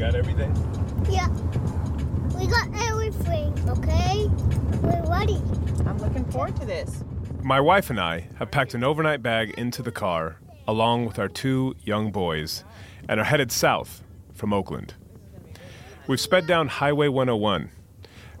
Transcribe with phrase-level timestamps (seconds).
[0.00, 0.50] Got everything?
[1.10, 1.28] Yeah.
[2.38, 4.30] We got everything, okay?
[4.80, 5.36] We're ready.
[5.86, 7.04] I'm looking forward to this.
[7.42, 11.28] My wife and I have packed an overnight bag into the car, along with our
[11.28, 12.64] two young boys,
[13.10, 14.94] and are headed south from Oakland.
[16.06, 17.70] We've sped down Highway 101,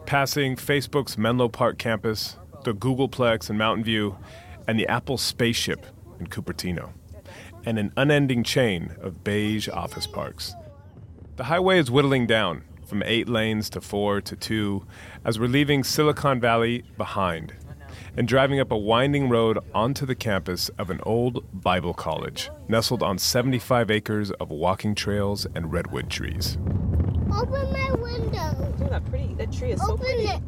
[0.06, 4.16] passing Facebook's Menlo Park campus, the Googleplex in Mountain View,
[4.66, 5.84] and the Apple spaceship
[6.18, 6.92] in Cupertino,
[7.66, 10.54] and an unending chain of beige office parks.
[11.40, 14.84] The highway is whittling down from eight lanes to four to two
[15.24, 17.54] as we're leaving Silicon Valley behind
[18.14, 23.02] and driving up a winding road onto the campus of an old Bible college nestled
[23.02, 26.58] on 75 acres of walking trails and redwood trees.
[27.34, 28.74] Open my window.
[28.78, 29.32] Oh, that pretty.
[29.32, 30.24] That tree is so Open pretty.
[30.24, 30.42] it.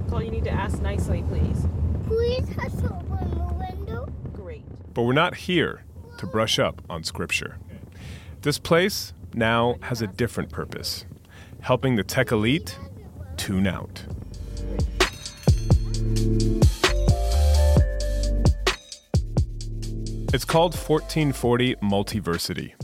[0.00, 1.66] That's all you need to ask nicely, please.
[2.06, 4.10] Please has open the window.
[4.32, 4.64] Great.
[4.94, 5.84] But we're not here
[6.16, 7.58] to brush up on Scripture.
[8.40, 11.06] This place now has a different purpose
[11.60, 12.78] helping the tech elite
[13.36, 14.02] tune out.
[20.30, 22.74] It's called 1440 Multiversity,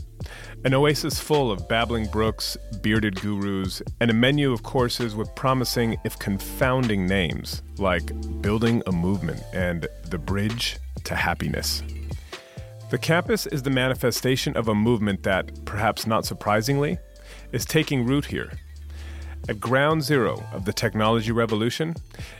[0.63, 5.97] an oasis full of babbling brooks, bearded gurus, and a menu of courses with promising,
[6.03, 11.83] if confounding, names like Building a Movement and The Bridge to Happiness.
[12.95, 16.97] The campus is the manifestation of a movement that, perhaps not surprisingly,
[17.51, 18.53] is taking root here.
[19.49, 21.95] At ground zero of the technology revolution,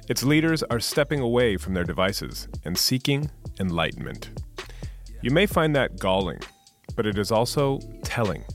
[0.07, 3.29] its leaders are stepping away from their devices and seeking
[3.59, 4.29] enlightenment.
[5.21, 6.39] You may find that galling,
[6.95, 8.45] but it is also telling.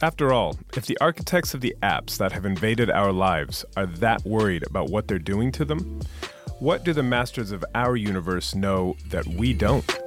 [0.00, 4.24] After all, if the architects of the apps that have invaded our lives are that
[4.24, 6.00] worried about what they're doing to them,
[6.60, 10.00] what do the masters of our universe know that we don't?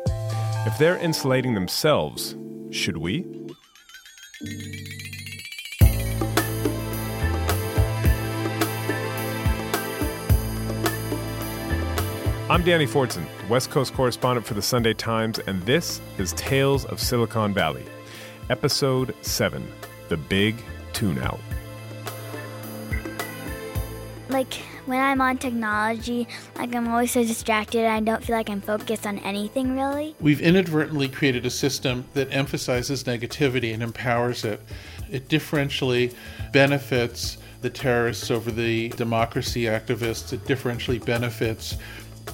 [0.65, 2.37] If they're insulating themselves,
[2.71, 3.25] should we?
[12.49, 17.01] I'm Danny Fortson, West Coast correspondent for the Sunday Times, and this is Tales of
[17.01, 17.83] Silicon Valley,
[18.49, 19.67] Episode 7
[20.07, 20.55] The Big
[20.93, 21.41] Tune Out.
[24.33, 24.53] Like
[24.85, 26.27] when I'm on technology,
[26.57, 27.85] like I'm always so distracted.
[27.85, 30.15] I don't feel like I'm focused on anything really.
[30.19, 34.59] We've inadvertently created a system that emphasizes negativity and empowers it.
[35.09, 36.13] It differentially
[36.51, 40.33] benefits the terrorists over the democracy activists.
[40.33, 41.77] It differentially benefits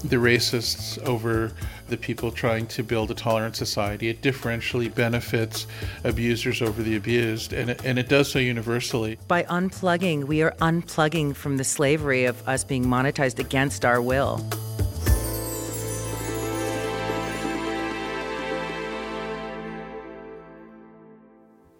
[0.04, 1.52] the racists over
[1.88, 4.10] the people trying to build a tolerant society.
[4.10, 5.68] It differentially benefits
[6.04, 9.18] abusers over the abused, and it, and it does so universally.
[9.28, 14.46] By unplugging, we are unplugging from the slavery of us being monetized against our will.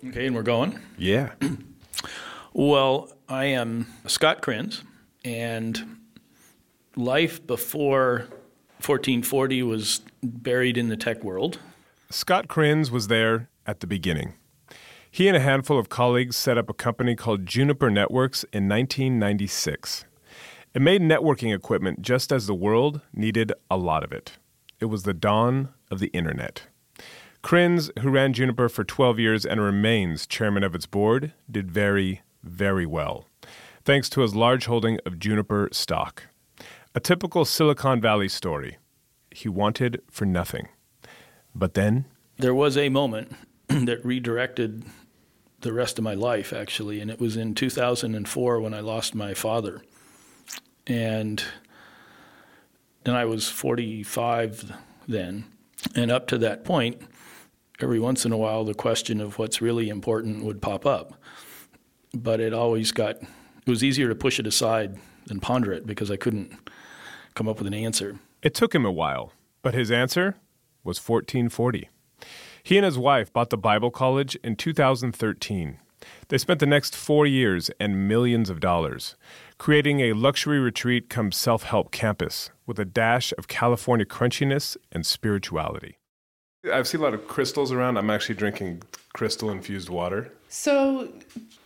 [0.08, 0.80] Okay, and we're going.
[0.98, 1.34] Yeah.
[2.52, 4.82] Well, I am Scott Kriens,
[5.24, 5.99] and
[7.00, 8.28] life before
[8.86, 11.60] 1440 was buried in the tech world.
[12.10, 14.34] Scott Kriens was there at the beginning.
[15.12, 20.06] He and a handful of colleagues set up a company called Juniper Networks in 1996.
[20.74, 24.34] It made networking equipment just as the world needed a lot of it.
[24.80, 26.64] It was the dawn of the internet.
[27.44, 32.22] Kriens, who ran Juniper for 12 years and remains chairman of its board, did very,
[32.44, 33.26] very well,
[33.84, 36.24] thanks to his large holding of Juniper stock.
[36.96, 38.78] A typical Silicon Valley story.
[39.30, 40.70] He wanted for nothing.
[41.54, 42.06] But then,
[42.38, 43.36] There was a moment
[43.68, 44.86] that redirected
[45.62, 49.34] the rest of my life, actually, and it was in 2004 when I lost my
[49.36, 49.84] father.
[50.88, 51.44] And
[53.04, 54.74] then I was 45
[55.08, 55.46] then.
[55.94, 57.02] And up to that point,
[57.80, 61.14] every once in a while the question of what's really important would pop up.
[62.16, 64.98] But it always got, it was easier to push it aside
[65.28, 66.52] than ponder it because I couldn't
[67.34, 68.20] come up with an answer.
[68.42, 70.36] It took him a while, but his answer
[70.84, 71.90] was 1440.
[72.64, 75.80] He and his wife bought the Bible College in 2013.
[76.30, 79.16] They spent the next four years and millions of dollars
[79.58, 85.06] creating a luxury retreat come self help campus with a dash of California crunchiness and
[85.06, 85.98] spirituality.
[86.72, 87.98] I've seen a lot of crystals around.
[87.98, 88.84] I'm actually drinking
[89.14, 90.32] crystal infused water.
[90.50, 91.10] So,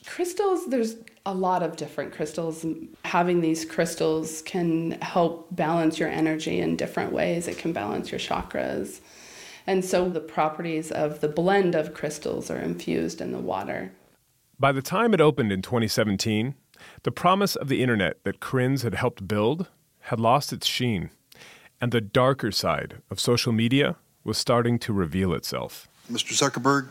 [0.05, 0.95] crystals, there's
[1.25, 2.65] a lot of different crystals.
[3.05, 7.47] Having these crystals can help balance your energy in different ways.
[7.47, 8.99] It can balance your chakras.
[9.65, 13.91] And so the properties of the blend of crystals are infused in the water.
[14.59, 16.55] By the time it opened in 2017,
[17.03, 19.67] the promise of the internet that Kriens had helped build
[20.01, 21.11] had lost its sheen,
[21.79, 25.87] and the darker side of social media was starting to reveal itself.
[26.11, 26.33] Mr.
[26.33, 26.89] Zuckerberg,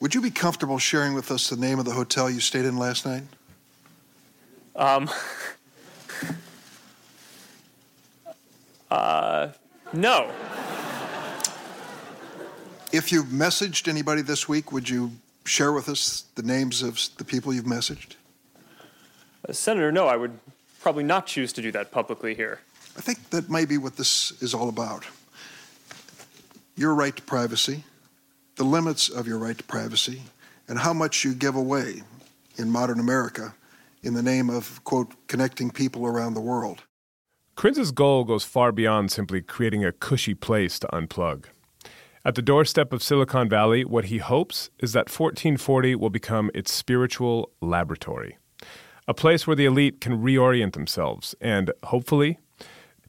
[0.00, 2.76] would you be comfortable sharing with us the name of the hotel you stayed in
[2.76, 3.22] last night?
[4.78, 5.10] Um,
[8.90, 9.48] uh,
[9.92, 10.30] no.
[12.92, 15.10] If you've messaged anybody this week, would you
[15.44, 18.14] share with us the names of the people you've messaged?
[19.46, 20.38] Uh, Senator, no, I would
[20.80, 22.60] probably not choose to do that publicly here.
[22.96, 25.04] I think that may be what this is all about.
[26.76, 27.82] Your right to privacy,
[28.54, 30.22] the limits of your right to privacy,
[30.68, 32.02] and how much you give away
[32.56, 33.54] in modern America
[34.02, 36.84] in the name of, quote, connecting people around the world.
[37.56, 41.46] Kriens's goal goes far beyond simply creating a cushy place to unplug.
[42.24, 46.72] At the doorstep of Silicon Valley, what he hopes is that 1440 will become its
[46.72, 48.38] spiritual laboratory,
[49.06, 52.38] a place where the elite can reorient themselves and, hopefully,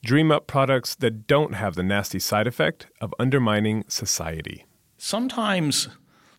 [0.04, 4.66] dream up products that don't have the nasty side effect of undermining society.
[4.98, 5.90] Sometimes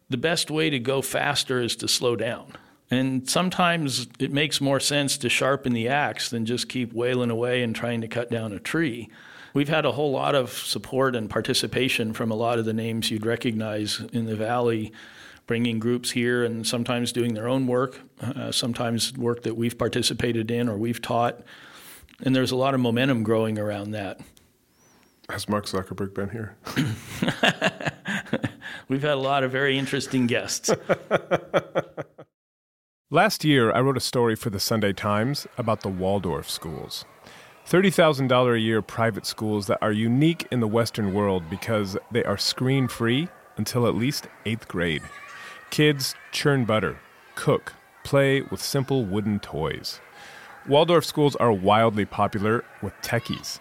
[0.09, 2.55] the best way to go faster is to slow down.
[2.91, 7.63] And sometimes it makes more sense to sharpen the axe than just keep wailing away
[7.63, 9.09] and trying to cut down a tree.
[9.55, 13.11] We've had a whole lot of support and participation from a lot of the names
[13.11, 14.93] you'd recognize in the Valley,
[15.47, 20.51] bringing groups here and sometimes doing their own work, uh, sometimes work that we've participated
[20.51, 21.41] in or we've taught.
[22.23, 24.21] And there's a lot of momentum growing around that.
[25.29, 26.57] Has Mark Zuckerberg been here?
[28.89, 30.71] We've had a lot of very interesting guests.
[33.13, 37.05] Last year, I wrote a story for the Sunday Times about the Waldorf schools.
[37.67, 42.39] $30,000 a year private schools that are unique in the Western world because they are
[42.39, 45.03] screen free until at least eighth grade.
[45.71, 47.01] Kids churn butter,
[47.35, 47.73] cook,
[48.05, 50.01] play with simple wooden toys.
[50.69, 53.59] Waldorf schools are wildly popular with techies,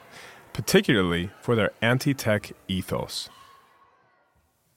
[0.54, 3.30] particularly for their anti tech ethos.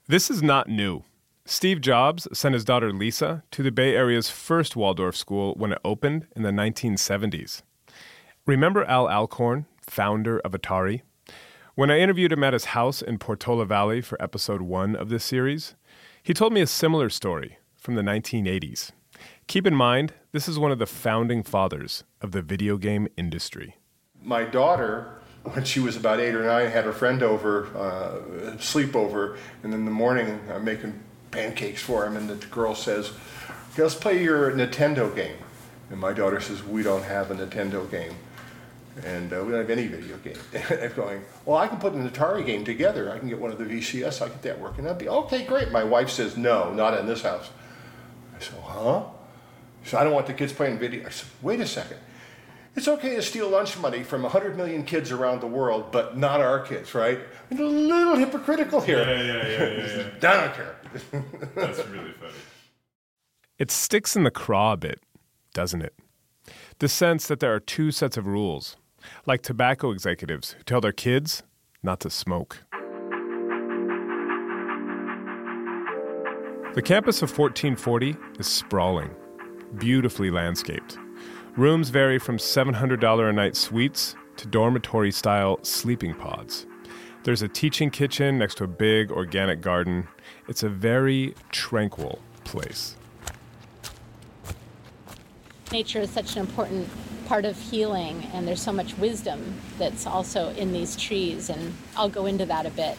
[0.08, 1.04] This is not new.
[1.44, 5.80] Steve Jobs sent his daughter Lisa to the Bay Area's first Waldorf school when it
[5.84, 7.62] opened in the 1970s.
[8.46, 11.02] Remember Al Alcorn, founder of Atari?
[11.74, 15.24] When I interviewed him at his house in Portola Valley for episode one of this
[15.24, 15.74] series,
[16.22, 18.92] he told me a similar story from the 1980s.
[19.48, 23.76] Keep in mind, this is one of the founding fathers of the video game industry.
[24.22, 29.36] My daughter, when she was about eight or nine, had her friend over, uh, sleepover,
[29.64, 33.10] and in the morning I'm making pancakes for him, and the girl says,
[33.76, 35.36] let's play your Nintendo game.
[35.90, 38.14] And my daughter says, we don't have a Nintendo game.
[39.04, 40.36] And uh, we don't have any video game.
[40.52, 43.10] And I'm going, well, I can put an Atari game together.
[43.10, 44.22] I can get one of the VCS.
[44.22, 44.86] I get that working.
[44.86, 45.70] I'd be okay, great.
[45.72, 47.50] My wife says, no, not in this house.
[48.36, 49.04] I said, huh?
[49.84, 51.06] So I don't want the kids playing video.
[51.06, 51.98] I said, wait a second.
[52.74, 56.40] It's okay to steal lunch money from 100 million kids around the world, but not
[56.40, 57.18] our kids, right?
[57.50, 59.00] I'm a little hypocritical here.
[59.00, 60.32] Yeah, yeah, yeah, yeah, yeah.
[60.32, 60.76] I don't care.
[61.54, 62.32] That's really funny.
[63.58, 65.00] It sticks in the craw a bit,
[65.54, 65.94] doesn't it?
[66.78, 68.76] The sense that there are two sets of rules,
[69.26, 71.42] like tobacco executives who tell their kids
[71.82, 72.64] not to smoke.
[76.74, 79.10] The campus of 1440 is sprawling,
[79.76, 80.98] beautifully landscaped.
[81.56, 86.66] Rooms vary from $700 a night suites to dormitory style sleeping pods.
[87.24, 90.08] There's a teaching kitchen next to a big organic garden.
[90.48, 92.96] It's a very tranquil place.
[95.70, 96.88] Nature is such an important
[97.26, 102.08] part of healing, and there's so much wisdom that's also in these trees, and I'll
[102.08, 102.98] go into that a bit.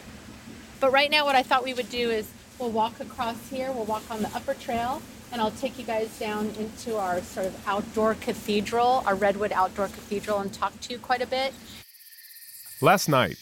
[0.80, 3.84] But right now, what I thought we would do is we'll walk across here, we'll
[3.84, 5.02] walk on the upper trail,
[5.32, 9.88] and I'll take you guys down into our sort of outdoor cathedral, our Redwood Outdoor
[9.88, 11.52] Cathedral, and talk to you quite a bit.
[12.80, 13.36] Last night,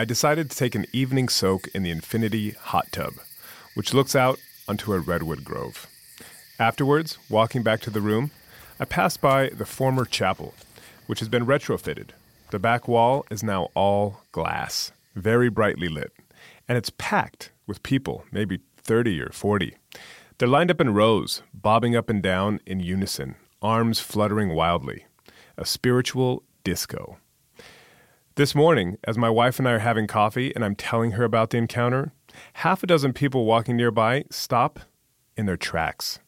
[0.00, 3.14] I decided to take an evening soak in the Infinity hot tub,
[3.74, 4.38] which looks out
[4.68, 5.88] onto a redwood grove.
[6.56, 8.30] Afterwards, walking back to the room,
[8.78, 10.54] I passed by the former chapel,
[11.08, 12.10] which has been retrofitted.
[12.52, 16.12] The back wall is now all glass, very brightly lit,
[16.68, 19.74] and it's packed with people, maybe 30 or 40.
[20.38, 25.06] They're lined up in rows, bobbing up and down in unison, arms fluttering wildly.
[25.56, 27.18] A spiritual disco.
[28.38, 31.50] This morning, as my wife and I are having coffee and I'm telling her about
[31.50, 32.12] the encounter,
[32.52, 34.78] half a dozen people walking nearby stop
[35.36, 36.20] in their tracks.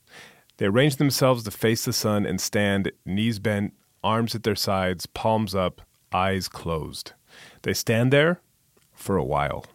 [0.57, 5.07] They arrange themselves to face the sun and stand, knees bent, arms at their sides,
[5.07, 7.13] palms up, eyes closed.
[7.63, 8.41] They stand there
[8.93, 9.67] for a while.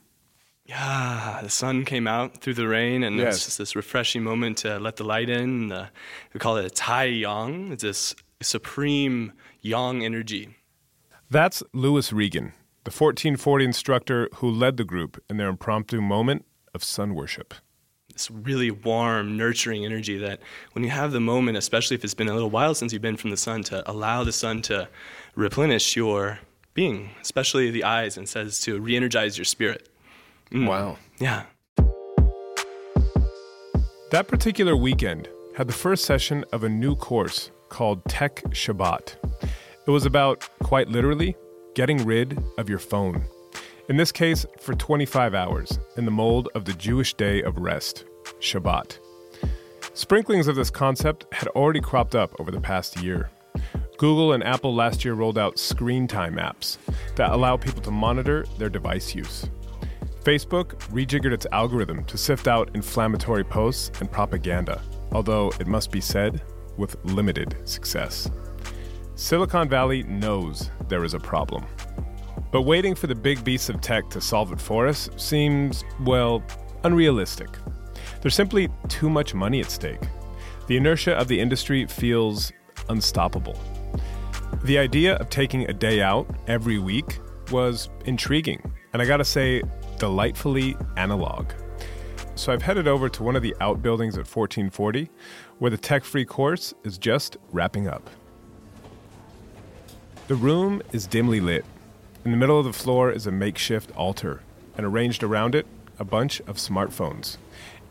[0.66, 3.36] Yeah, the sun came out through the rain, and Yes.
[3.38, 5.72] it's just this refreshing moment to let the light in.
[5.72, 5.88] Uh,
[6.34, 7.72] we call it a Tai Yang.
[7.72, 10.50] It's this supreme yang energy.
[11.30, 12.54] That's Louis Regan,
[12.84, 17.56] the 1440 instructor who led the group in their impromptu moment of sun worship.
[18.14, 20.40] This really warm, nurturing energy that
[20.74, 23.18] when you have the moment, especially if it's been a little while since you've been
[23.18, 24.88] from the sun, to allow the sun to
[25.36, 26.40] replenish your
[26.76, 29.90] being, especially the eyes, and says to re energize your spirit.
[30.52, 30.68] Mm.
[30.68, 30.98] Wow.
[31.18, 31.44] Yeah.
[34.12, 35.28] That particular weekend
[35.58, 39.16] had the first session of a new course called Tech Shabbat.
[39.88, 41.36] It was about, quite literally,
[41.76, 43.24] getting rid of your phone.
[43.88, 48.06] In this case, for 25 hours, in the mold of the Jewish day of rest,
[48.40, 48.98] Shabbat.
[49.94, 53.30] Sprinklings of this concept had already cropped up over the past year.
[54.00, 56.78] Google and Apple last year rolled out screen time apps
[57.16, 59.48] that allow people to monitor their device use.
[60.24, 66.02] Facebook rejiggered its algorithm to sift out inflammatory posts and propaganda, although it must be
[66.02, 66.42] said,
[66.76, 68.32] with limited success.
[69.18, 71.66] Silicon Valley knows there is a problem.
[72.52, 76.44] But waiting for the big beasts of tech to solve it for us seems, well,
[76.84, 77.48] unrealistic.
[78.22, 80.02] There's simply too much money at stake.
[80.68, 82.52] The inertia of the industry feels
[82.90, 83.58] unstoppable.
[84.66, 87.20] The idea of taking a day out every week
[87.52, 89.64] was intriguing, and I gotta say,
[89.98, 91.52] delightfully analog.
[92.36, 95.10] So I've headed over to one of the outbuildings at 1440,
[95.60, 98.10] where the tech free course is just wrapping up.
[100.28, 101.64] The room is dimly lit.
[102.24, 104.42] In the middle of the floor is a makeshift altar,
[104.76, 105.68] and arranged around it,
[106.00, 107.38] a bunch of smartphones,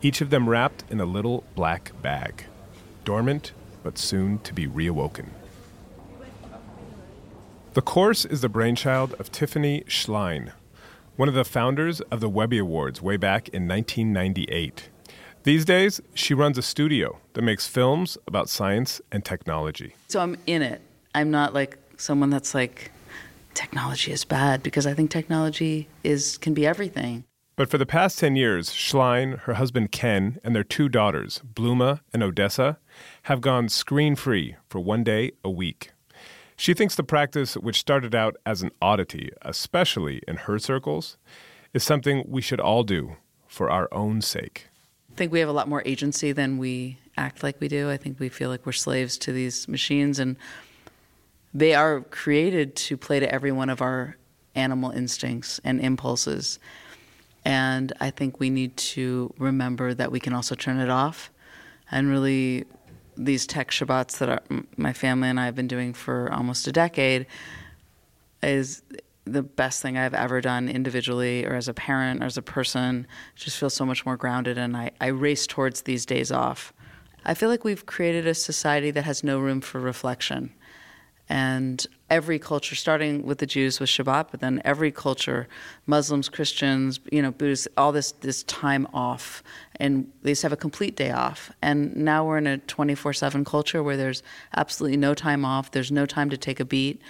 [0.01, 2.43] each of them wrapped in a little black bag,
[3.05, 5.29] dormant but soon to be reawoken.
[7.73, 10.51] The course is the brainchild of Tiffany Shlain,
[11.15, 14.89] one of the founders of the Webby Awards way back in 1998.
[15.43, 19.95] These days, she runs a studio that makes films about science and technology.
[20.09, 20.81] So I'm in it.
[21.13, 22.91] I'm not like someone that's like
[23.53, 27.23] technology is bad because I think technology is can be everything.
[27.55, 32.01] But for the past 10 years, Shlain, her husband Ken, and their two daughters, Blooma
[32.13, 32.77] and Odessa,
[33.23, 35.91] have gone screen free for one day a week.
[36.57, 41.17] She thinks the practice, which started out as an oddity, especially in her circles,
[41.73, 43.15] is something we should all do
[43.47, 44.67] for our own sake.
[45.13, 47.89] I think we have a lot more agency than we act like we do.
[47.89, 50.35] I think we feel like we're slaves to these machines, and
[51.55, 54.17] they are created to play to every one of our
[54.55, 56.59] animal instincts and impulses.
[57.45, 61.31] And I think we need to remember that we can also turn it off
[61.89, 62.65] and really
[63.15, 64.41] these tech Shabbats that are,
[64.75, 67.25] my family and I have been doing for almost a decade
[68.43, 68.81] is
[69.23, 73.07] the best thing I've ever done individually or as a parent or as a person.
[73.35, 76.73] Just feel so much more grounded, and I, I race towards these days off.
[77.23, 80.53] I feel like we've created a society that has no room for reflection.
[81.27, 85.47] And every culture, starting with the Jews with Shabbat, but then every culture,
[85.87, 89.41] Muslims, Christians, you know, Buddhists, all this this time off,
[89.77, 91.51] and they just have a complete day off.
[91.63, 94.21] And now we're in a 24/7 culture where there's
[94.55, 95.71] absolutely no time off.
[95.71, 97.01] There's no time to take a beat.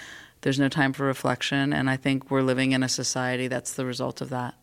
[0.41, 1.73] There's no time for reflection.
[1.73, 4.53] And I think we're living in a society that's the result of that.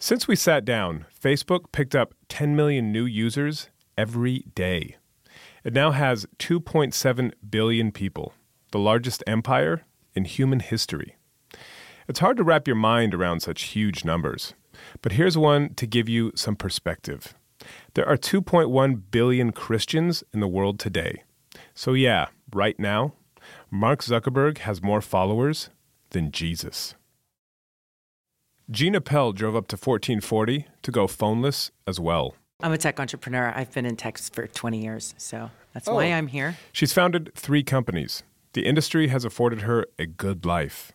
[0.00, 4.96] Since we sat down, Facebook picked up 10 million new users every day.
[5.64, 8.32] It now has 2.7 billion people,
[8.70, 9.82] the largest empire
[10.14, 11.16] in human history.
[12.08, 14.54] It's hard to wrap your mind around such huge numbers,
[15.02, 17.34] but here's one to give you some perspective.
[17.94, 21.22] There are 2.1 billion Christians in the world today.
[21.74, 23.14] So, yeah, right now,
[23.70, 25.70] Mark Zuckerberg has more followers
[26.10, 26.94] than Jesus.
[28.70, 32.34] Gina Pell drove up to 1440 to go phoneless as well.
[32.60, 33.52] I'm a tech entrepreneur.
[33.54, 35.94] I've been in tech for 20 years, so that's Oh.
[35.94, 36.56] why I'm here.
[36.72, 38.22] She's founded three companies.
[38.58, 40.90] The industry has afforded her a good life,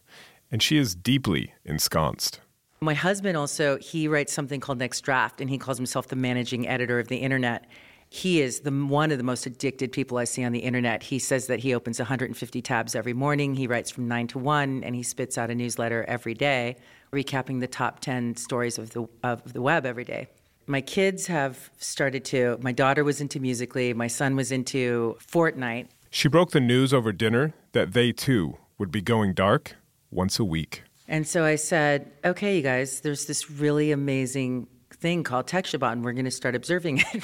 [0.52, 2.42] and she is deeply ensconced.
[2.82, 6.68] My husband also, he writes something called Next Draft, and he calls himself the managing
[6.68, 7.66] editor of the internet.
[8.10, 11.04] He is the one of the most addicted people I see on the internet.
[11.04, 13.56] He says that he opens 150 tabs every morning.
[13.56, 16.76] He writes from 9 to 1 and he spits out a newsletter every day
[17.14, 20.28] recapping the top 10 stories of the of the web every day.
[20.68, 25.88] My kids have started to my daughter was into Musically, my son was into Fortnite.
[26.14, 29.78] She broke the news over dinner that they too would be going dark
[30.12, 30.84] once a week.
[31.08, 36.06] And so I said, okay, you guys, there's this really amazing thing called TechShabbat, and
[36.06, 37.24] we're going to start observing it.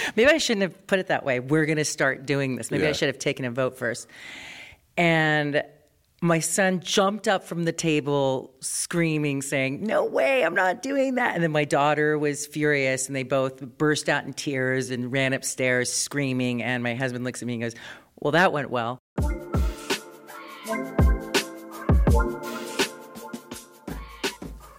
[0.16, 1.40] Maybe I shouldn't have put it that way.
[1.40, 2.70] We're going to start doing this.
[2.70, 2.90] Maybe yeah.
[2.90, 4.06] I should have taken a vote first.
[4.96, 5.64] And
[6.20, 11.34] my son jumped up from the table screaming, saying, No way, I'm not doing that.
[11.34, 15.32] And then my daughter was furious, and they both burst out in tears and ran
[15.32, 16.62] upstairs screaming.
[16.62, 17.74] And my husband looks at me and goes,
[18.20, 19.00] Well, that went well.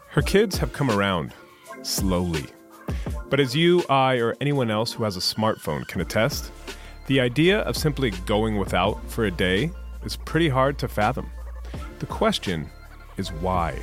[0.10, 1.34] Her kids have come around
[1.82, 2.46] slowly.
[3.30, 6.52] But as you, I, or anyone else who has a smartphone can attest,
[7.08, 9.72] the idea of simply going without for a day
[10.04, 11.30] is pretty hard to fathom.
[12.00, 12.70] The question
[13.18, 13.80] is why?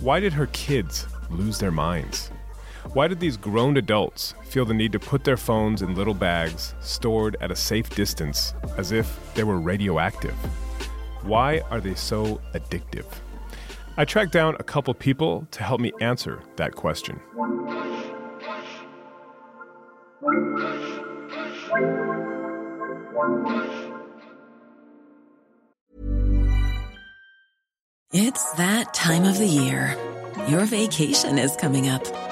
[0.00, 2.31] Why did her kids lose their minds?
[2.90, 6.74] Why did these grown adults feel the need to put their phones in little bags
[6.80, 10.34] stored at a safe distance as if they were radioactive?
[11.22, 13.06] Why are they so addictive?
[13.96, 17.20] I tracked down a couple people to help me answer that question.
[28.12, 29.96] It's that time of the year.
[30.48, 32.31] Your vacation is coming up.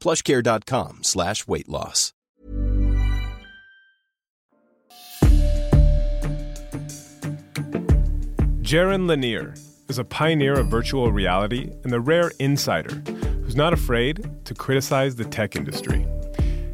[0.00, 2.12] plushcare.com slash weight loss.
[8.62, 9.54] Jaron Lanier
[9.88, 12.94] is a pioneer of virtual reality and the rare insider
[13.42, 16.06] who's not afraid to criticize the tech industry.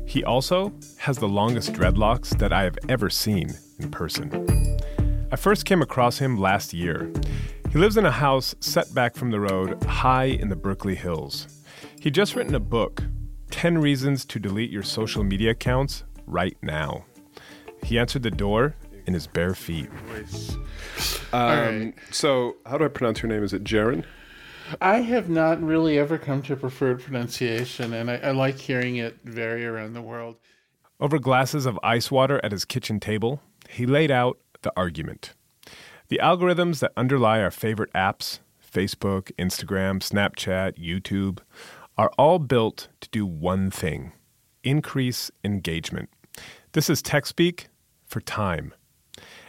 [0.04, 4.78] He also has the longest dreadlocks that I have ever seen in person.
[5.32, 7.10] I first came across him last year.
[7.70, 11.48] He lives in a house set back from the road high in the Berkeley Hills.
[12.00, 13.02] He'd just written a book,
[13.50, 17.04] 10 Reasons to Delete Your Social Media Accounts Right Now.
[17.82, 18.74] He answered the door
[19.06, 19.88] in his bare feet.
[21.32, 23.42] Um, So, how do I pronounce your name?
[23.42, 24.04] Is it Jaron?
[24.80, 28.96] I have not really ever come to a preferred pronunciation, and I, I like hearing
[28.96, 30.36] it vary around the world.
[30.98, 35.34] Over glasses of ice water at his kitchen table, he laid out the argument.
[36.08, 38.40] The algorithms that underlie our favorite apps
[38.76, 41.38] Facebook, Instagram, Snapchat, YouTube
[41.96, 44.12] are all built to do one thing
[44.62, 46.10] increase engagement.
[46.72, 47.68] This is tech speak
[48.04, 48.74] for time.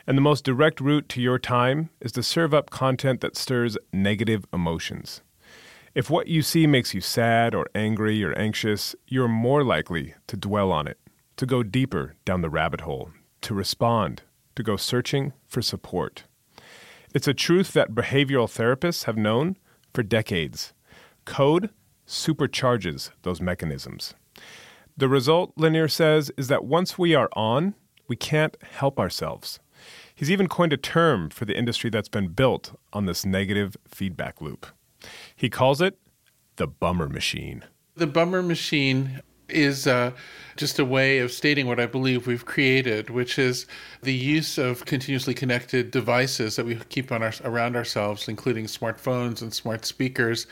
[0.05, 3.77] And the most direct route to your time is to serve up content that stirs
[3.91, 5.21] negative emotions.
[5.95, 10.37] If what you see makes you sad or angry or anxious, you're more likely to
[10.37, 10.99] dwell on it,
[11.37, 13.09] to go deeper down the rabbit hole,
[13.41, 14.21] to respond,
[14.55, 16.25] to go searching for support.
[17.13, 19.57] It's a truth that behavioral therapists have known
[19.93, 20.73] for decades.
[21.25, 21.71] Code
[22.07, 24.13] supercharges those mechanisms.
[24.95, 27.75] The result, Lanier says, is that once we are on,
[28.07, 29.59] we can't help ourselves.
[30.15, 34.41] He's even coined a term for the industry that's been built on this negative feedback
[34.41, 34.65] loop.
[35.35, 35.99] He calls it
[36.55, 37.63] the bummer machine.
[37.95, 40.11] The bummer machine is uh,
[40.55, 43.65] just a way of stating what I believe we've created, which is
[44.01, 49.41] the use of continuously connected devices that we keep on our, around ourselves, including smartphones
[49.41, 50.47] and smart speakers,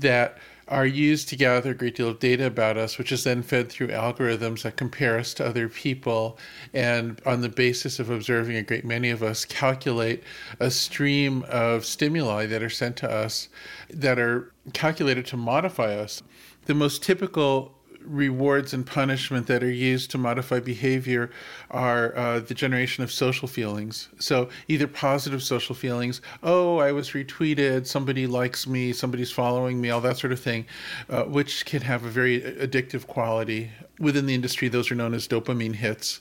[0.00, 3.42] that are used to gather a great deal of data about us, which is then
[3.42, 6.38] fed through algorithms that compare us to other people.
[6.74, 10.24] And on the basis of observing a great many of us, calculate
[10.58, 13.48] a stream of stimuli that are sent to us
[13.90, 16.22] that are calculated to modify us.
[16.64, 17.75] The most typical
[18.06, 21.30] rewards and punishment that are used to modify behavior
[21.70, 24.08] are uh, the generation of social feelings.
[24.18, 29.90] So, either positive social feelings, oh, I was retweeted, somebody likes me, somebody's following me,
[29.90, 30.66] all that sort of thing,
[31.08, 33.70] uh, which can have a very addictive quality.
[33.98, 36.20] Within the industry, those are known as dopamine hits.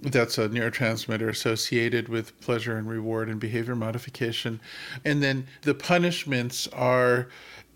[0.00, 4.60] That's a neurotransmitter associated with pleasure and reward and behavior modification.
[5.04, 7.28] And then the punishments are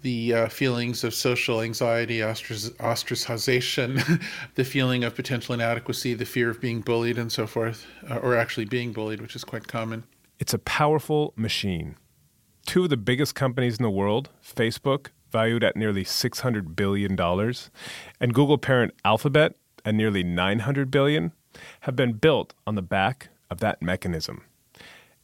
[0.03, 4.23] the uh, feelings of social anxiety, ostracization,
[4.55, 8.37] the feeling of potential inadequacy, the fear of being bullied, and so forth, uh, or
[8.37, 10.05] actually being bullied, which is quite common.
[10.39, 11.97] It's a powerful machine.
[12.67, 17.19] Two of the biggest companies in the world, Facebook, valued at nearly $600 billion,
[18.21, 21.33] and Google parent Alphabet at nearly 900 billion,
[21.81, 24.45] have been built on the back of that mechanism.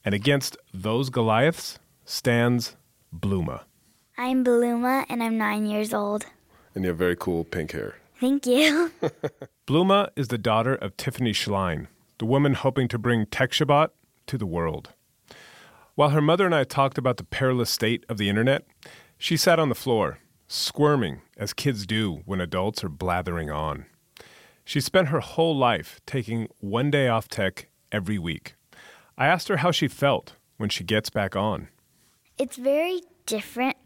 [0.04, 2.76] And against those Goliaths stands
[3.14, 3.62] Blooma.
[4.16, 6.26] I'm Blooma and I'm nine years old.
[6.72, 7.96] And you have very cool pink hair.
[8.20, 8.92] Thank you.
[9.66, 13.88] Blooma is the daughter of Tiffany Shlain, the woman hoping to bring TechShabbat
[14.28, 14.90] to the world.
[15.96, 18.64] While her mother and I talked about the perilous state of the internet,
[19.18, 23.86] she sat on the floor, squirming as kids do when adults are blathering on.
[24.64, 28.54] She spent her whole life taking one day off tech every week.
[29.18, 31.66] I asked her how she felt when she gets back on.
[32.38, 33.76] It's very different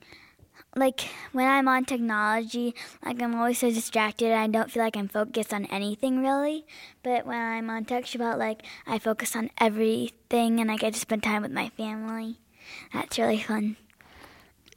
[0.79, 4.33] like when I'm on technology, like I'm always so distracted.
[4.33, 6.67] I don't feel like I'm focused on anything really.
[7.03, 11.23] But when I'm on TechShabbat, like I focus on everything and I get to spend
[11.23, 12.39] time with my family.
[12.93, 13.77] That's really fun.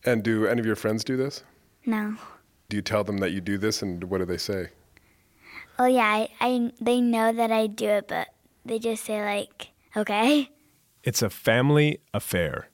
[0.04, 1.44] And do any of your friends do this?
[1.86, 2.16] No.
[2.70, 4.70] Do you tell them that you do this, and what do they say?
[5.78, 8.30] Oh yeah, I, I they know that I do it, but
[8.66, 10.50] they just say like, okay.
[11.04, 12.71] It's a family affair.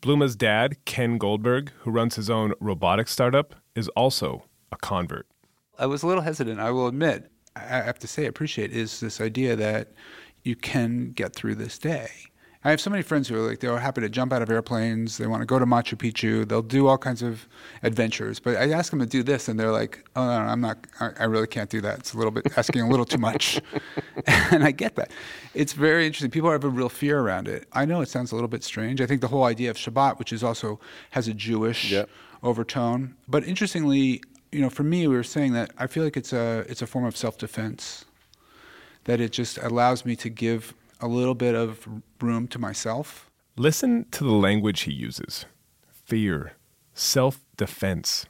[0.00, 5.26] Blooma's dad, Ken Goldberg, who runs his own robotics startup, is also a convert.
[5.78, 7.30] I was a little hesitant, I will admit.
[7.56, 9.92] I have to say, appreciate is this idea that
[10.44, 12.10] you can get through this day.
[12.68, 15.16] I have so many friends who are like they're happy to jump out of airplanes.
[15.16, 16.46] They want to go to Machu Picchu.
[16.46, 17.48] They'll do all kinds of
[17.82, 18.40] adventures.
[18.40, 20.86] But I ask them to do this, and they're like, "Oh no, no I'm not.
[21.00, 22.00] I, really can't do that.
[22.00, 23.58] It's a little bit asking a little too much."
[24.26, 25.12] and I get that.
[25.54, 26.30] It's very interesting.
[26.30, 27.66] People have a real fear around it.
[27.72, 29.00] I know it sounds a little bit strange.
[29.00, 30.78] I think the whole idea of Shabbat, which is also
[31.12, 32.10] has a Jewish yep.
[32.42, 34.20] overtone, but interestingly,
[34.52, 36.86] you know, for me, we were saying that I feel like it's a it's a
[36.86, 38.04] form of self defense.
[39.04, 41.88] That it just allows me to give a little bit of
[42.20, 43.30] room to myself.
[43.56, 45.46] Listen to the language he uses
[45.90, 46.52] fear,
[46.94, 48.26] self defense.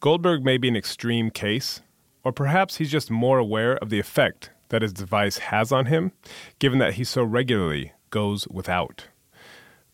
[0.00, 1.80] Goldberg may be an extreme case,
[2.24, 6.12] or perhaps he's just more aware of the effect that his device has on him,
[6.58, 9.08] given that he so regularly goes without.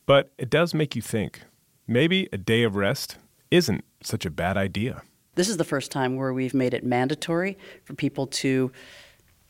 [0.04, 1.42] But it does make you think
[1.86, 3.18] maybe a day of rest
[3.50, 5.02] isn't such a bad idea.
[5.34, 8.72] This is the first time where we've made it mandatory for people to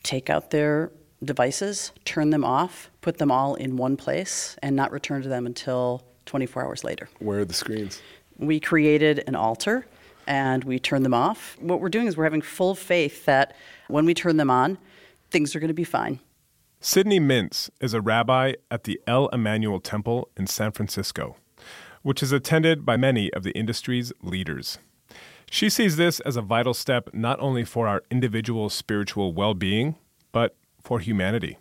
[0.03, 0.91] take out their
[1.23, 5.45] devices, turn them off, put them all in one place, and not return to them
[5.45, 7.09] until 24 hours later.
[7.19, 8.01] Where are the screens?
[8.37, 9.87] We created an altar
[10.27, 11.57] and we turn them off.
[11.59, 13.55] What we're doing is we're having full faith that
[13.87, 14.77] when we turn them on,
[15.31, 16.19] things are going to be fine.
[16.79, 21.37] Sydney Mintz is a rabbi at the El Emmanuel Temple in San Francisco,
[22.03, 24.77] which is attended by many of the industry's leaders.
[25.49, 29.95] She sees this as a vital step not only for our individual spiritual well being,
[29.95, 30.06] but
[30.87, 31.57] for humanity.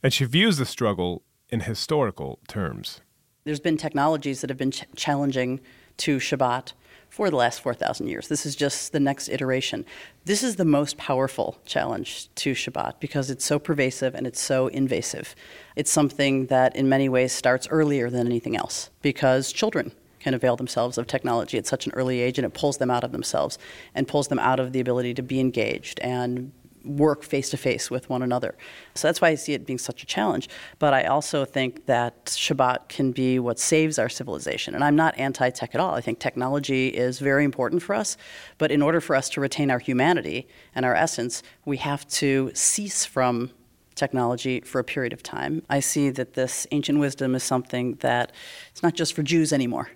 [0.00, 3.00] And she views the struggle in historical terms.
[3.42, 5.58] There's been technologies that have been ch- challenging
[5.96, 6.72] to Shabbat
[7.08, 8.28] for the last 4,000 years.
[8.28, 9.84] This is just the next iteration.
[10.24, 14.68] This is the most powerful challenge to Shabbat because it's so pervasive and it's so
[14.68, 15.34] invasive.
[15.74, 20.54] It's something that, in many ways, starts earlier than anything else because children can avail
[20.54, 23.58] themselves of technology at such an early age and it pulls them out of themselves
[23.96, 26.52] and pulls them out of the ability to be engaged and
[26.84, 28.56] work face to face with one another.
[28.94, 30.48] So that's why I see it being such a challenge.
[30.78, 34.74] But I also think that Shabbat can be what saves our civilization.
[34.74, 35.94] And I'm not anti tech at all.
[35.94, 38.16] I think technology is very important for us.
[38.58, 42.50] But in order for us to retain our humanity and our essence, we have to
[42.54, 43.50] cease from
[43.94, 45.62] technology for a period of time.
[45.68, 48.32] I see that this ancient wisdom is something that
[48.70, 49.90] it's not just for Jews anymore.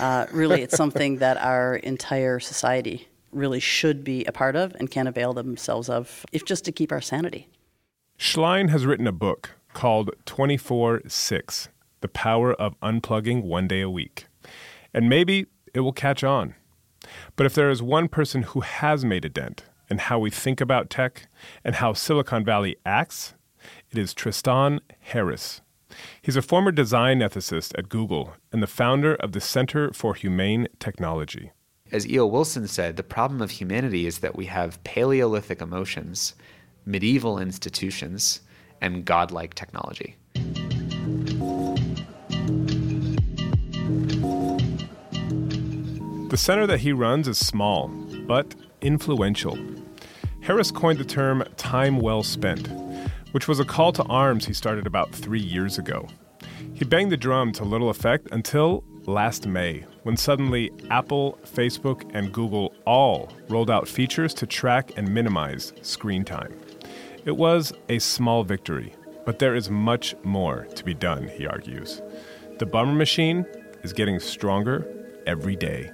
[0.00, 4.90] Uh, really, it's something that our entire society really should be a part of and
[4.90, 7.48] can avail themselves of, if just to keep our sanity.
[8.18, 11.68] Shlain has written a book called 24 6
[12.00, 14.26] The Power of Unplugging One Day a Week.
[14.92, 16.54] And maybe it will catch on.
[17.36, 20.60] But if there is one person who has made a dent in how we think
[20.60, 21.26] about tech
[21.64, 23.34] and how Silicon Valley acts,
[23.90, 25.60] it is Tristan Harris.
[26.22, 30.68] He's a former design ethicist at Google and the founder of the Center for Humane
[30.78, 31.52] Technology.
[31.92, 32.24] As E.O.
[32.26, 36.34] Wilson said, the problem of humanity is that we have Paleolithic emotions,
[36.86, 38.40] medieval institutions,
[38.80, 40.16] and godlike technology.
[46.30, 47.88] The center that he runs is small,
[48.26, 49.58] but influential.
[50.40, 52.66] Harris coined the term time well spent,
[53.32, 56.08] which was a call to arms he started about three years ago.
[56.72, 62.32] He banged the drum to little effect until last May, when suddenly Apple, Facebook, and
[62.32, 66.52] Google all rolled out features to track and minimize screen time.
[67.24, 72.02] It was a small victory, but there is much more to be done, he argues.
[72.58, 73.46] The bummer machine
[73.82, 74.86] is getting stronger
[75.26, 75.90] every day.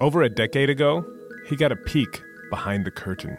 [0.00, 1.04] Over a decade ago,
[1.48, 3.38] he got a peek behind the curtain.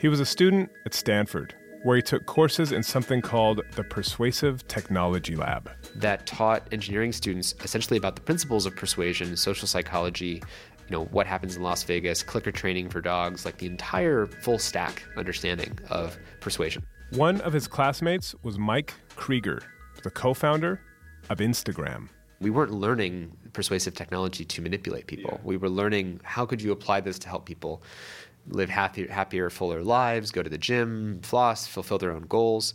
[0.00, 4.66] He was a student at Stanford, where he took courses in something called the Persuasive
[4.68, 5.70] Technology Lab.
[5.94, 10.42] That taught engineering students essentially about the principles of persuasion, social psychology,
[10.88, 14.58] you know, what happens in Las Vegas, clicker training for dogs, like the entire full
[14.58, 16.84] stack understanding of persuasion.
[17.10, 19.62] One of his classmates was Mike Krieger,
[20.02, 20.80] the co founder
[21.30, 22.08] of Instagram.
[22.40, 25.32] We weren't learning persuasive technology to manipulate people.
[25.32, 25.40] Yeah.
[25.42, 27.82] We were learning how could you apply this to help people
[28.48, 32.74] live happier, happier, fuller lives, go to the gym, floss, fulfill their own goals.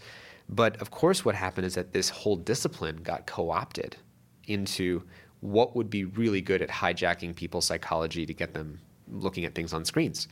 [0.50, 3.98] But of course, what happened is that this whole discipline got co opted
[4.46, 5.04] into
[5.40, 9.74] what would be really good at hijacking people's psychology to get them looking at things
[9.74, 10.28] on screens.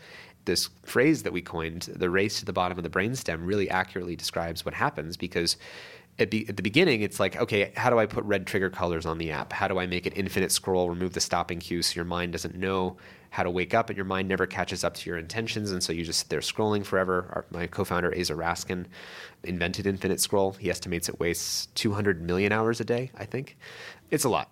[0.46, 4.16] This phrase that we coined, the race to the bottom of the brainstem, really accurately
[4.16, 5.58] describes what happens because
[6.20, 9.18] at, at, the beginning, it's like, okay, how do I put red trigger colors on
[9.18, 9.54] the app?
[9.54, 12.56] How do I make it infinite scroll, remove the stopping cue so your mind doesn't
[12.56, 12.98] know
[13.32, 15.72] how to wake up and your mind never catches up to your intentions?
[15.72, 17.28] And so you just sit there scrolling forever.
[17.34, 18.86] Our, my co founder, Aza Raskin,
[19.44, 20.52] invented infinite scroll.
[20.54, 23.58] He estimates it wastes 200 million hours a day, I think.
[24.10, 24.52] It's a lot.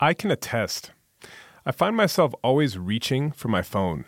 [0.00, 0.90] I can attest.
[1.64, 4.04] I find myself always reaching for my phone.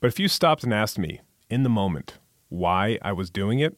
[0.00, 3.76] But if you stopped and asked me, in the moment, why I was doing it,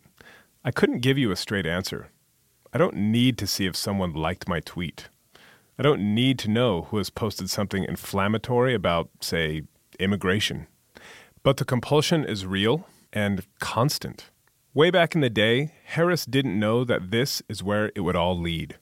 [0.65, 2.09] I couldn't give you a straight answer.
[2.75, 5.09] I don't need to see if someone liked my tweet.
[5.79, 9.63] I don't need to know who has posted something inflammatory about, say,
[10.01, 10.67] immigration.
[11.45, 14.31] But the compulsion is real and constant.
[14.75, 18.37] Way back in the day, Harris didn't know that this is where it would all
[18.37, 18.77] lead.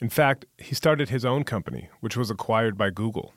[0.00, 3.32] In fact, he started his own company, which was acquired by Google.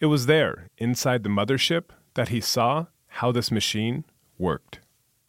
[0.00, 4.04] It was there, inside the mothership, that he saw how this machine
[4.38, 4.78] worked.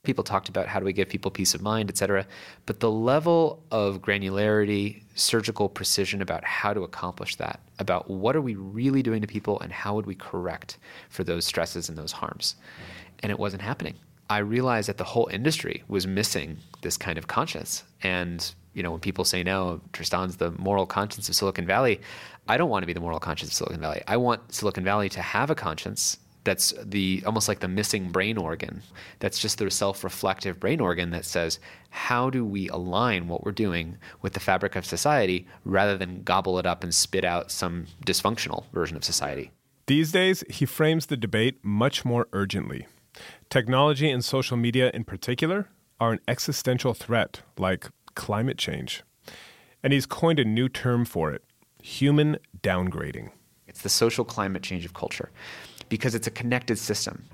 [0.08, 2.26] People talked about how do we give people peace of mind, et cetera.
[2.66, 8.42] But the level of granularity, surgical precision about how to accomplish that, about what are
[8.42, 10.78] we really doing to people and how would we correct
[11.10, 12.56] for those stresses and those harms.
[13.20, 13.96] And it wasn't happening.
[14.30, 17.84] I realized that the whole industry was missing this kind of conscience.
[18.02, 22.00] And you know, when people say now Tristan's the moral conscience of Silicon Valley,
[22.48, 24.04] I don't want to be the moral conscience of Silicon Valley.
[24.08, 26.18] I want Silicon Valley to have a conscience
[26.48, 28.82] that's the almost like the missing brain organ.
[29.20, 33.98] That's just the self-reflective brain organ that says, how do we align what we're doing
[34.22, 38.64] with the fabric of society rather than gobble it up and spit out some dysfunctional
[38.72, 39.52] version of society?
[39.88, 42.88] These days, he frames the debate much more urgently.
[43.50, 45.68] Technology and social media in particular
[46.00, 49.04] are an existential threat, like climate change.
[49.84, 51.44] And he's coined a new term for it
[51.82, 53.32] human downgrading.
[53.68, 55.30] It's the social climate change of culture
[55.90, 57.26] because it's a connected system.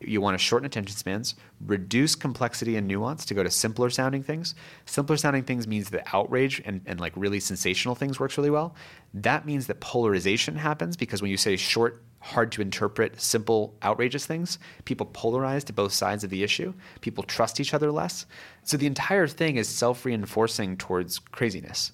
[0.00, 1.34] You want to shorten attention spans,
[1.66, 4.54] reduce complexity and nuance to go to simpler sounding things.
[4.86, 8.76] Simpler sounding things means that outrage and, and like really sensational things works really well.
[9.12, 14.24] That means that polarization happens because when you say short, hard to interpret, simple, outrageous
[14.24, 16.74] things, people polarize to both sides of the issue.
[17.00, 18.24] People trust each other less.
[18.62, 21.92] So the entire thing is self reinforcing towards craziness.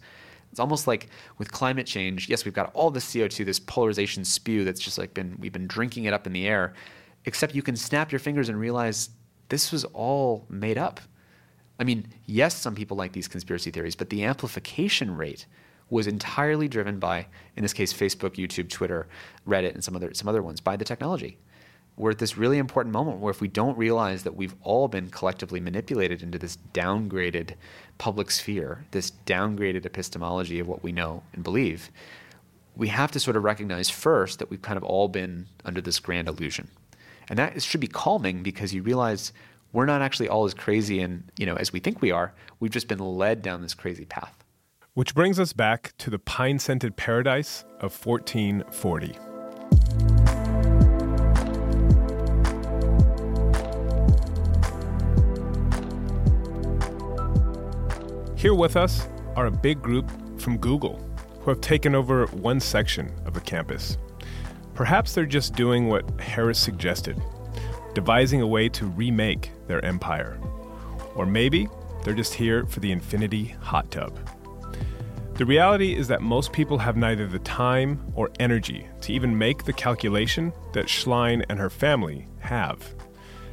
[0.55, 4.63] It's almost like with climate change, yes, we've got all the CO2, this polarization spew
[4.63, 6.75] that's just like been, we've been drinking it up in the air,
[7.25, 9.11] except you can snap your fingers and realize
[9.49, 11.01] this was all made up.
[11.81, 15.47] I mean, yes, some people like these conspiracy theories, but the amplification rate
[15.91, 19.09] was entirely driven by, in this case, Facebook, YouTube, Twitter,
[19.49, 21.37] Reddit, and some other some other ones by the technology.
[21.97, 25.11] We're at this really important moment where if we don't realize that we've all been
[25.11, 27.55] collectively manipulated into this downgraded
[27.99, 31.91] public sphere, this downgraded epistemology of what we know and believe,
[32.77, 36.01] we have to sort of recognize first that we've kind of all been under this
[36.01, 36.69] grand illusion.
[37.29, 39.33] And that should be calming because you realize
[39.73, 42.35] we're not actually all as crazy and, you know, as we think we are.
[42.59, 44.35] We've just been led down this crazy path.
[44.95, 49.17] Which brings us back to the pine scented paradise of 1440.
[58.45, 60.07] Here with us are a big group
[60.39, 60.99] from Google
[61.41, 63.97] who have taken over one section of the campus.
[64.75, 67.19] Perhaps they're just doing what Harris suggested,
[67.95, 70.39] devising a way to remake their empire.
[71.15, 71.71] Or maybe
[72.03, 74.15] they're just here for the infinity hot tub.
[75.37, 79.65] The reality is that most people have neither the time or energy to even make
[79.65, 82.95] the calculation that Shlain and her family have.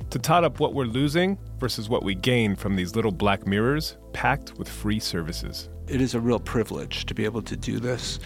[0.10, 3.96] To tot up what we're losing versus what we gain from these little black mirrors
[4.14, 5.70] packed with free services.
[5.88, 8.20] It is a real privilege to be able to do this.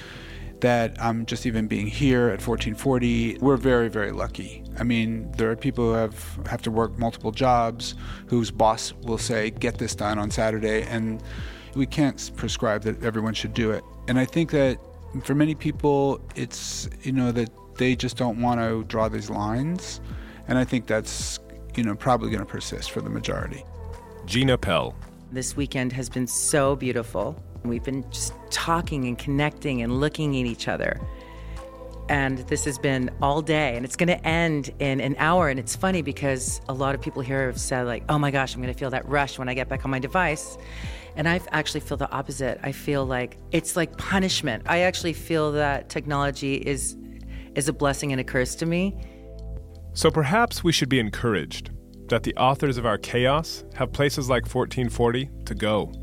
[0.62, 4.64] That I'm just even being here at 1440, we're very, very lucky.
[4.80, 7.96] I mean, there are people who have, have to work multiple jobs,
[8.28, 11.22] whose boss will say, get this done on Saturday, and
[11.76, 13.84] we can't prescribe that everyone should do it.
[14.08, 14.80] And I think that
[15.24, 20.00] for many people, it's, you know, that they just don't want to draw these lines.
[20.48, 21.40] And I think that's,
[21.78, 23.64] you know, probably going to persist for the majority.
[24.26, 24.96] Gina Pell.
[25.32, 27.42] This weekend has been so beautiful.
[27.64, 31.00] We've been just talking and connecting and looking at each other.
[32.08, 35.50] And this has been all day, and it's going to end in an hour.
[35.50, 38.54] And it's funny because a lot of people here have said, like, oh my gosh,
[38.54, 40.58] I'm going to feel that rush when I get back on my device.
[41.16, 42.60] And I actually feel the opposite.
[42.62, 44.64] I feel like it's like punishment.
[44.68, 46.96] I actually feel that technology is
[47.56, 48.96] is a blessing and a curse to me.
[49.96, 51.72] So perhaps we should be encouraged
[52.10, 55.94] that the authors of our chaos have places like 1440 to go,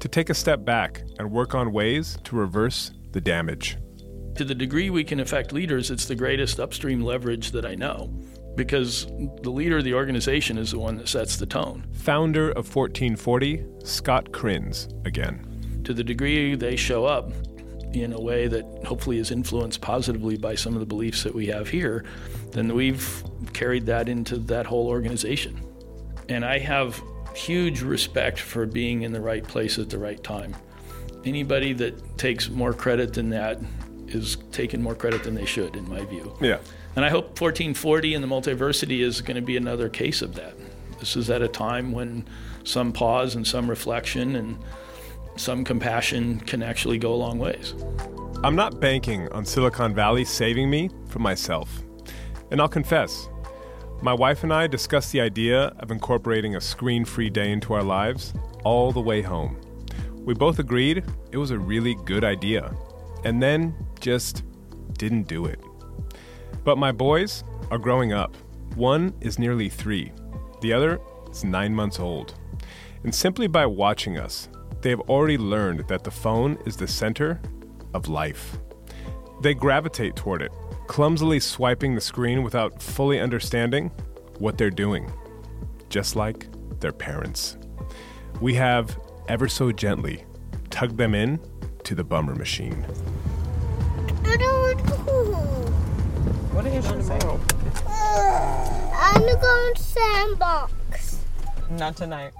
[0.00, 3.76] to take a step back and work on ways to reverse the damage.
[4.36, 8.10] To the degree we can affect leaders, it's the greatest upstream leverage that I know
[8.56, 9.06] because
[9.42, 11.86] the leader of the organization is the one that sets the tone.
[11.92, 15.82] Founder of 1440, Scott Kriens, again.
[15.84, 17.30] To the degree they show up
[17.92, 21.46] in a way that hopefully is influenced positively by some of the beliefs that we
[21.46, 22.04] have here,
[22.52, 25.60] then we've carried that into that whole organization.
[26.28, 27.00] And I have
[27.34, 30.54] huge respect for being in the right place at the right time.
[31.24, 33.58] Anybody that takes more credit than that
[34.08, 36.36] is taking more credit than they should, in my view.
[36.40, 36.58] Yeah.
[36.96, 40.54] And I hope 1440 and the multiversity is going to be another case of that.
[40.98, 42.26] This is at a time when
[42.64, 44.58] some pause and some reflection and
[45.38, 47.74] some compassion can actually go a long ways.
[48.44, 51.82] I'm not banking on Silicon Valley saving me from myself.
[52.50, 53.28] And I'll confess,
[54.00, 57.82] my wife and I discussed the idea of incorporating a screen free day into our
[57.82, 58.32] lives
[58.64, 59.60] all the way home.
[60.24, 62.72] We both agreed it was a really good idea,
[63.24, 64.44] and then just
[64.92, 65.58] didn't do it.
[66.64, 68.36] But my boys are growing up.
[68.76, 70.12] One is nearly three,
[70.60, 72.34] the other is nine months old.
[73.02, 74.48] And simply by watching us,
[74.80, 77.40] they have already learned that the phone is the center
[77.94, 78.58] of life.
[79.42, 80.52] They gravitate toward it,
[80.86, 83.90] clumsily swiping the screen without fully understanding
[84.38, 85.10] what they're doing,
[85.88, 86.48] just like
[86.80, 87.56] their parents.
[88.40, 90.24] We have ever so gently
[90.70, 91.40] tugged them in
[91.84, 92.84] to the bummer machine.
[94.24, 95.24] I don't want to go.
[96.52, 97.18] What are you going to say?
[99.00, 101.20] I'm gonna to sandbox.
[101.70, 102.32] Not tonight.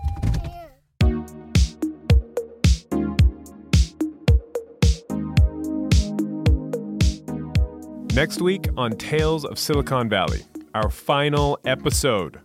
[8.15, 10.41] Next week on Tales of Silicon Valley,
[10.75, 12.41] our final episode,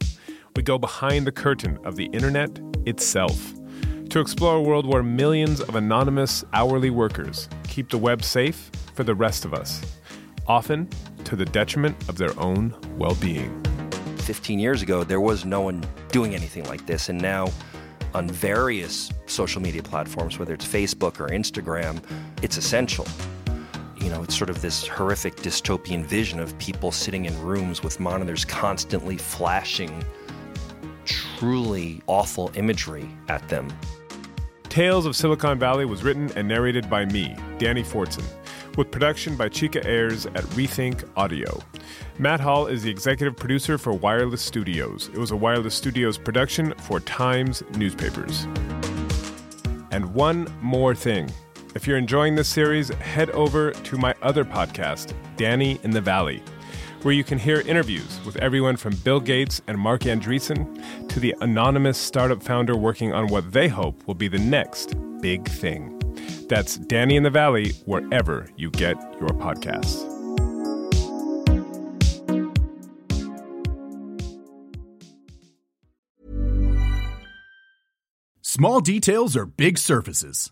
[0.56, 3.54] we go behind the curtain of the internet itself
[4.10, 9.04] to explore a world where millions of anonymous hourly workers keep the web safe for
[9.04, 9.82] the rest of us,
[10.48, 10.88] often
[11.24, 13.64] to the detriment of their own well being.
[14.18, 17.10] 15 years ago, there was no one doing anything like this.
[17.10, 17.50] And now,
[18.14, 22.04] on various social media platforms, whether it's Facebook or Instagram,
[22.44, 23.08] it's essential.
[24.04, 28.02] You know, it's sort of this horrific dystopian vision of people sitting in rooms with
[28.02, 30.04] monitors constantly flashing
[31.06, 33.72] truly awful imagery at them.
[34.68, 38.24] Tales of Silicon Valley was written and narrated by me, Danny Fortson,
[38.76, 41.62] with production by Chica Ayers at Rethink Audio.
[42.18, 45.10] Matt Hall is the executive producer for Wireless Studios.
[45.14, 48.48] It was a Wireless Studios production for Times newspapers.
[49.92, 51.30] And one more thing.
[51.76, 56.44] If you're enjoying this series, head over to my other podcast, Danny in the Valley,
[57.02, 61.34] where you can hear interviews with everyone from Bill Gates and Marc Andreessen to the
[61.42, 66.00] anonymous startup founder working on what they hope will be the next big thing.
[66.48, 70.12] That's Danny in the Valley, wherever you get your podcasts.
[78.42, 80.52] Small details are big surfaces,